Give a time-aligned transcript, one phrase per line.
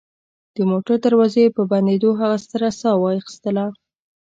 [0.55, 3.65] د موټر دروازې په بندېدو هغه ستره ساه واخیستله